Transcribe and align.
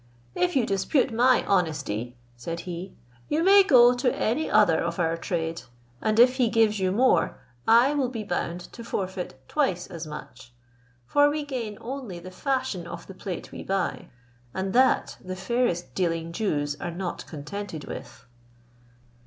"If 0.33 0.55
you 0.55 0.65
dispute 0.65 1.13
my 1.13 1.45
honesty," 1.47 2.17
said 2.35 2.61
he, 2.61 2.95
"you 3.29 3.43
may 3.43 3.61
go 3.61 3.93
to 3.93 4.15
any 4.17 4.49
other 4.49 4.79
of 4.79 4.97
our 4.97 5.15
trade, 5.15 5.61
and 6.01 6.17
if 6.17 6.37
he 6.37 6.49
gives 6.49 6.79
you 6.79 6.91
more, 6.91 7.37
I 7.67 7.93
will 7.93 8.09
be 8.09 8.23
bound 8.23 8.61
to 8.73 8.83
forfeit 8.83 9.39
twice 9.47 9.85
as 9.85 10.07
much; 10.07 10.53
for 11.05 11.29
we 11.29 11.45
gain 11.45 11.77
only 11.79 12.17
the 12.17 12.31
fashion 12.31 12.87
of 12.87 13.05
the 13.05 13.13
plate 13.13 13.51
we 13.51 13.61
buy, 13.61 14.07
and 14.55 14.73
that 14.73 15.19
the 15.23 15.35
fairest 15.35 15.93
dealing 15.93 16.31
Jews 16.31 16.75
are 16.81 16.89
not 16.89 17.27
contented 17.27 17.83
with." 17.85 18.25